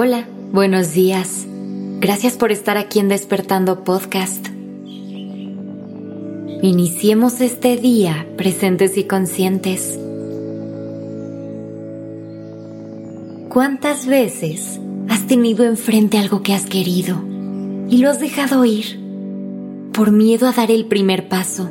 Hola, 0.00 0.28
buenos 0.52 0.94
días. 0.94 1.44
Gracias 1.98 2.36
por 2.36 2.52
estar 2.52 2.76
aquí 2.76 3.00
en 3.00 3.08
Despertando 3.08 3.82
Podcast. 3.82 4.46
Iniciemos 6.62 7.40
este 7.40 7.76
día 7.76 8.24
presentes 8.36 8.96
y 8.96 9.08
conscientes. 9.08 9.98
¿Cuántas 13.48 14.06
veces 14.06 14.78
has 15.08 15.26
tenido 15.26 15.64
enfrente 15.64 16.16
algo 16.16 16.44
que 16.44 16.54
has 16.54 16.66
querido 16.66 17.20
y 17.88 17.98
lo 17.98 18.08
has 18.08 18.20
dejado 18.20 18.64
ir 18.64 19.00
por 19.92 20.12
miedo 20.12 20.46
a 20.46 20.52
dar 20.52 20.70
el 20.70 20.86
primer 20.86 21.28
paso? 21.28 21.68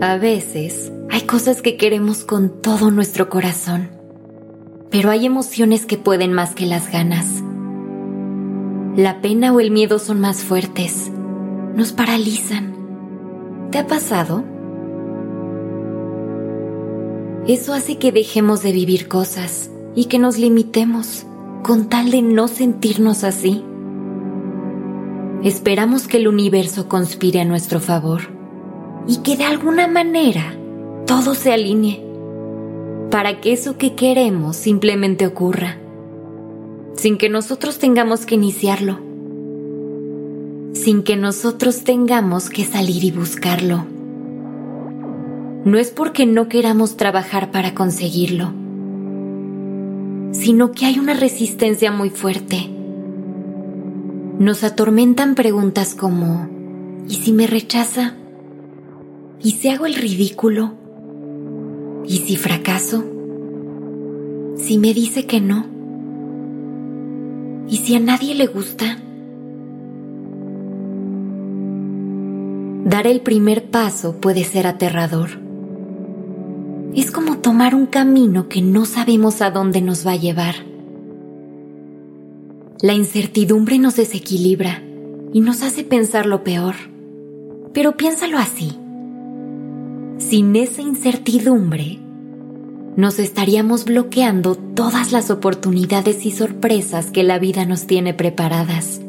A 0.00 0.16
veces 0.16 0.90
hay 1.10 1.20
cosas 1.26 1.60
que 1.60 1.76
queremos 1.76 2.24
con 2.24 2.62
todo 2.62 2.90
nuestro 2.90 3.28
corazón 3.28 3.93
pero 4.90 5.10
hay 5.10 5.26
emociones 5.26 5.86
que 5.86 5.96
pueden 5.96 6.32
más 6.32 6.54
que 6.54 6.66
las 6.66 6.90
ganas. 6.90 7.42
La 8.96 9.20
pena 9.20 9.52
o 9.52 9.60
el 9.60 9.70
miedo 9.70 9.98
son 9.98 10.20
más 10.20 10.44
fuertes, 10.44 11.10
nos 11.74 11.92
paralizan. 11.92 12.74
¿Te 13.70 13.78
ha 13.78 13.86
pasado? 13.86 14.44
Eso 17.48 17.74
hace 17.74 17.98
que 17.98 18.12
dejemos 18.12 18.62
de 18.62 18.72
vivir 18.72 19.08
cosas 19.08 19.70
y 19.94 20.04
que 20.06 20.18
nos 20.18 20.38
limitemos 20.38 21.26
con 21.62 21.88
tal 21.88 22.10
de 22.10 22.22
no 22.22 22.46
sentirnos 22.46 23.24
así. 23.24 23.64
Esperamos 25.42 26.06
que 26.06 26.18
el 26.18 26.28
universo 26.28 26.88
conspire 26.88 27.40
a 27.40 27.44
nuestro 27.44 27.80
favor 27.80 28.22
y 29.06 29.18
que 29.18 29.36
de 29.36 29.44
alguna 29.44 29.88
manera 29.88 30.54
todo 31.06 31.34
se 31.34 31.52
alinee 31.52 32.03
para 33.14 33.40
que 33.40 33.52
eso 33.52 33.78
que 33.78 33.94
queremos 33.94 34.56
simplemente 34.56 35.24
ocurra, 35.24 35.78
sin 36.96 37.16
que 37.16 37.28
nosotros 37.28 37.78
tengamos 37.78 38.26
que 38.26 38.34
iniciarlo, 38.34 38.98
sin 40.72 41.04
que 41.04 41.14
nosotros 41.14 41.84
tengamos 41.84 42.50
que 42.50 42.64
salir 42.64 43.04
y 43.04 43.12
buscarlo. 43.12 43.86
No 45.64 45.78
es 45.78 45.90
porque 45.90 46.26
no 46.26 46.48
queramos 46.48 46.96
trabajar 46.96 47.52
para 47.52 47.72
conseguirlo, 47.72 48.52
sino 50.32 50.72
que 50.72 50.86
hay 50.86 50.98
una 50.98 51.14
resistencia 51.14 51.92
muy 51.92 52.10
fuerte. 52.10 52.68
Nos 54.40 54.64
atormentan 54.64 55.36
preguntas 55.36 55.94
como, 55.94 56.48
¿y 57.08 57.14
si 57.14 57.32
me 57.32 57.46
rechaza? 57.46 58.16
¿Y 59.40 59.52
si 59.52 59.68
hago 59.68 59.86
el 59.86 59.94
ridículo? 59.94 60.83
¿Y 62.06 62.18
si 62.18 62.36
fracaso? 62.36 63.02
Si 64.56 64.78
me 64.78 64.92
dice 64.92 65.26
que 65.26 65.40
no. 65.40 65.66
¿Y 67.68 67.78
si 67.78 67.94
a 67.94 68.00
nadie 68.00 68.34
le 68.34 68.46
gusta? 68.46 68.98
Dar 72.84 73.06
el 73.06 73.22
primer 73.22 73.70
paso 73.70 74.20
puede 74.20 74.44
ser 74.44 74.66
aterrador. 74.66 75.30
Es 76.94 77.10
como 77.10 77.38
tomar 77.38 77.74
un 77.74 77.86
camino 77.86 78.48
que 78.48 78.60
no 78.60 78.84
sabemos 78.84 79.40
a 79.40 79.50
dónde 79.50 79.80
nos 79.80 80.06
va 80.06 80.12
a 80.12 80.16
llevar. 80.16 80.54
La 82.80 82.92
incertidumbre 82.92 83.78
nos 83.78 83.96
desequilibra 83.96 84.82
y 85.32 85.40
nos 85.40 85.62
hace 85.62 85.84
pensar 85.84 86.26
lo 86.26 86.44
peor. 86.44 86.74
Pero 87.72 87.96
piénsalo 87.96 88.38
así. 88.38 88.78
Sin 90.18 90.54
esa 90.54 90.80
incertidumbre, 90.80 91.98
nos 92.96 93.18
estaríamos 93.18 93.84
bloqueando 93.84 94.54
todas 94.54 95.10
las 95.10 95.30
oportunidades 95.30 96.24
y 96.24 96.30
sorpresas 96.30 97.10
que 97.10 97.24
la 97.24 97.40
vida 97.40 97.64
nos 97.64 97.86
tiene 97.88 98.14
preparadas. 98.14 99.00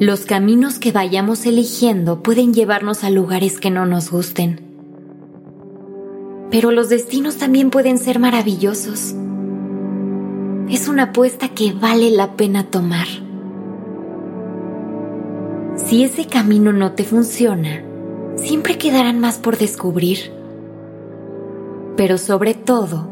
Los 0.00 0.26
caminos 0.26 0.80
que 0.80 0.90
vayamos 0.90 1.46
eligiendo 1.46 2.20
pueden 2.20 2.52
llevarnos 2.52 3.04
a 3.04 3.10
lugares 3.10 3.60
que 3.60 3.70
no 3.70 3.86
nos 3.86 4.10
gusten. 4.10 4.60
Pero 6.50 6.72
los 6.72 6.88
destinos 6.88 7.36
también 7.36 7.70
pueden 7.70 7.98
ser 7.98 8.18
maravillosos. 8.18 9.14
Es 10.68 10.88
una 10.88 11.04
apuesta 11.04 11.50
que 11.50 11.72
vale 11.72 12.10
la 12.10 12.34
pena 12.34 12.64
tomar. 12.64 13.06
Si 15.94 16.02
ese 16.02 16.26
camino 16.26 16.72
no 16.72 16.90
te 16.94 17.04
funciona, 17.04 17.84
siempre 18.34 18.78
quedarán 18.78 19.20
más 19.20 19.38
por 19.38 19.58
descubrir. 19.58 20.32
Pero 21.96 22.18
sobre 22.18 22.54
todo, 22.54 23.08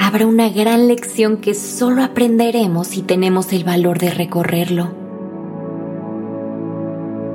habrá 0.00 0.26
una 0.26 0.48
gran 0.48 0.88
lección 0.88 1.36
que 1.42 1.52
solo 1.52 2.02
aprenderemos 2.02 2.86
si 2.86 3.02
tenemos 3.02 3.52
el 3.52 3.64
valor 3.64 3.98
de 3.98 4.08
recorrerlo. 4.08 4.94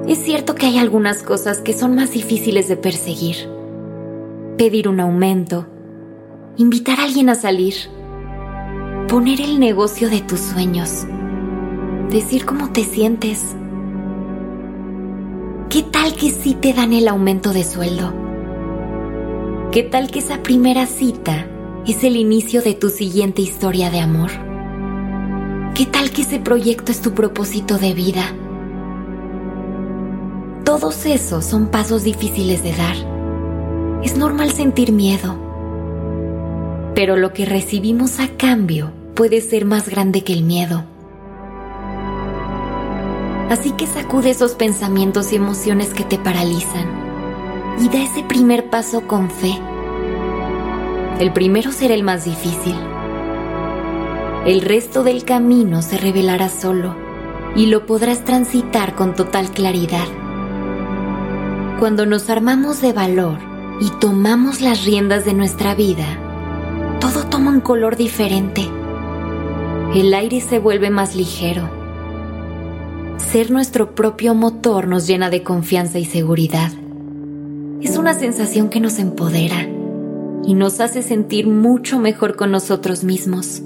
Es 0.08 0.18
cierto 0.18 0.56
que 0.56 0.66
hay 0.66 0.80
algunas 0.80 1.22
cosas 1.22 1.60
que 1.60 1.74
son 1.74 1.94
más 1.94 2.10
difíciles 2.14 2.68
de 2.68 2.76
perseguir. 2.76 3.48
Pedir 4.58 4.88
un 4.88 5.00
aumento, 5.00 5.68
invitar 6.58 7.00
a 7.00 7.04
alguien 7.04 7.30
a 7.30 7.36
salir, 7.36 7.76
poner 9.08 9.42
el 9.42 9.60
negocio 9.60 10.10
de 10.10 10.22
tus 10.22 10.40
sueños, 10.40 11.06
decir 12.10 12.48
cómo 12.48 12.72
te 12.72 12.84
sientes 12.84 13.54
¿Qué 15.70 15.84
tal 15.84 16.16
que 16.16 16.32
sí 16.32 16.56
te 16.56 16.74
dan 16.74 16.94
el 16.94 17.08
aumento 17.08 17.54
de 17.54 17.64
sueldo? 17.64 18.12
¿Qué 19.72 19.84
tal 19.84 20.10
que 20.10 20.18
esa 20.18 20.42
primera 20.42 20.88
cita 20.88 21.46
es 21.86 22.04
el 22.04 22.16
inicio 22.16 22.64
de 22.64 22.74
tu 22.74 22.90
siguiente 22.90 23.44
historia 23.44 23.92
de 23.92 24.00
amor? 24.00 24.32
¿Qué 25.76 25.86
tal 25.86 26.10
que 26.10 26.24
ese 26.24 26.40
proyecto 26.40 26.92
es 26.92 27.02
tu 27.02 27.14
propósito 27.14 27.78
de 27.78 27.94
vida? 27.94 28.34
Todos 30.66 31.06
esos 31.06 31.46
son 31.46 31.68
pasos 31.68 32.04
difíciles 32.04 32.64
de 32.64 32.74
dar. 32.74 32.96
Es 34.04 34.18
normal 34.18 34.50
sentir 34.50 34.92
miedo. 34.92 35.38
Pero 36.96 37.16
lo 37.16 37.32
que 37.32 37.46
recibimos 37.46 38.20
a 38.20 38.28
cambio 38.38 38.92
puede 39.14 39.40
ser 39.40 39.66
más 39.66 39.88
grande 39.88 40.24
que 40.24 40.34
el 40.34 40.42
miedo. 40.42 40.86
Así 43.50 43.72
que 43.72 43.88
sacude 43.88 44.30
esos 44.30 44.54
pensamientos 44.54 45.34
y 45.34 45.36
emociones 45.36 45.94
que 45.94 46.04
te 46.04 46.18
paralizan 46.18 47.10
y 47.80 47.90
da 47.90 48.04
ese 48.04 48.24
primer 48.24 48.70
paso 48.70 49.08
con 49.08 49.30
fe. 49.32 49.58
El 51.20 51.34
primero 51.34 51.72
será 51.72 51.96
el 51.96 52.04
más 52.04 52.26
difícil. 52.26 52.76
El 54.46 54.62
resto 54.62 55.04
del 55.04 55.26
camino 55.26 55.82
se 55.82 55.98
revelará 55.98 56.50
solo 56.50 56.96
y 57.56 57.66
lo 57.66 57.86
podrás 57.86 58.24
transitar 58.24 58.96
con 58.96 59.16
total 59.16 59.50
claridad. 59.52 60.08
Cuando 61.80 62.06
nos 62.06 62.30
armamos 62.30 62.82
de 62.82 62.94
valor 62.94 63.40
y 63.82 63.90
tomamos 64.00 64.62
las 64.62 64.86
riendas 64.86 65.26
de 65.26 65.34
nuestra 65.34 65.74
vida, 65.76 66.06
todo 67.00 67.26
toma 67.26 67.52
un 67.52 67.62
color 67.62 67.96
diferente. 67.96 68.68
el 69.96 70.14
aire 70.14 70.40
se 70.40 70.60
vuelve 70.60 70.92
más 70.92 71.16
ligero. 71.16 71.79
Ser 73.32 73.52
nuestro 73.52 73.94
propio 73.94 74.34
motor 74.34 74.88
nos 74.88 75.06
llena 75.06 75.30
de 75.30 75.44
confianza 75.44 76.00
y 76.00 76.06
seguridad. 76.06 76.72
Es 77.80 77.96
una 77.96 78.16
sensación 78.16 78.70
que 78.70 78.80
nos 78.80 78.98
empodera 78.98 79.70
y 80.44 80.56
nos 80.56 80.80
hace 80.80 81.04
sentir 81.04 81.46
mucho 81.46 82.00
mejor 82.00 82.36
con 82.36 82.50
nosotros 82.50 83.04
mismos. 83.04 83.62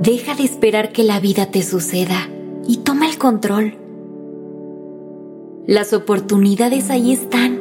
Deja 0.00 0.34
de 0.34 0.42
esperar 0.42 0.90
que 0.90 1.04
la 1.04 1.20
vida 1.20 1.46
te 1.46 1.62
suceda 1.62 2.28
y 2.66 2.78
toma 2.78 3.08
el 3.08 3.18
control. 3.18 3.76
Las 5.68 5.92
oportunidades 5.92 6.90
ahí 6.90 7.12
están, 7.12 7.60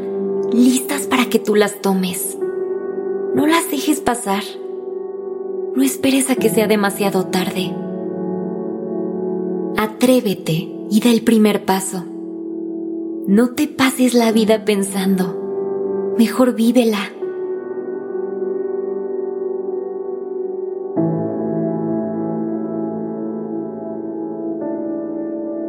listas 0.54 1.04
para 1.04 1.30
que 1.30 1.38
tú 1.38 1.54
las 1.54 1.82
tomes. 1.82 2.36
No 3.36 3.46
las 3.46 3.70
dejes 3.70 4.00
pasar. 4.00 4.42
No 5.76 5.84
esperes 5.84 6.32
a 6.32 6.36
que 6.36 6.50
sea 6.50 6.66
demasiado 6.66 7.28
tarde. 7.28 7.85
Atrévete 9.86 10.68
y 10.90 11.00
da 11.00 11.12
el 11.12 11.22
primer 11.22 11.64
paso. 11.64 12.04
No 13.28 13.52
te 13.52 13.68
pases 13.68 14.16
la 14.16 14.32
vida 14.32 14.66
pensando. 14.66 16.16
Mejor 16.18 16.56
vívela. 16.56 16.98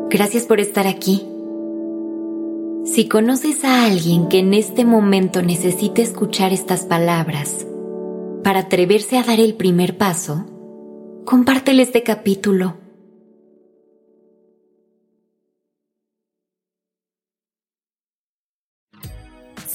Gracias 0.09 0.47
por 0.47 0.61
estar 0.61 0.87
aquí. 0.87 1.29
Si 2.87 3.09
conoces 3.09 3.65
a 3.65 3.85
alguien 3.85 4.29
que 4.29 4.39
en 4.39 4.55
este 4.55 4.87
momento 4.87 5.43
necesite 5.43 6.01
escuchar 6.01 6.55
estas 6.55 6.87
palabras 6.87 7.67
para 8.43 8.61
atreverse 8.61 9.19
a 9.19 9.25
dar 9.25 9.41
el 9.41 9.57
primer 9.57 9.99
paso, 9.99 10.47
compártele 11.27 11.83
este 11.83 12.03
capítulo. 12.03 12.86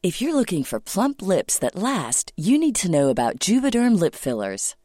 If 0.00 0.22
you're 0.22 0.32
looking 0.32 0.62
for 0.62 0.80
plump 0.80 1.20
lips 1.20 1.58
that 1.58 1.74
last, 1.74 2.30
you 2.36 2.56
need 2.56 2.76
to 2.76 2.88
know 2.88 3.08
about 3.08 3.40
Juvederm 3.40 3.98
lip 3.98 4.14
fillers. 4.14 4.76